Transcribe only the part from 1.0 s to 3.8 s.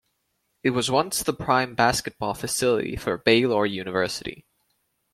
the prime basketball facility for Baylor